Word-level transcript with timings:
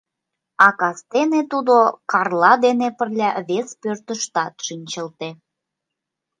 А 0.65 0.67
кастене 0.79 1.41
тудо 1.51 1.75
Карла 2.11 2.53
дене 2.65 2.87
пырля 2.97 3.29
вес 3.47 3.69
пӧртыштат 3.81 4.53
шинчылте. 4.65 5.29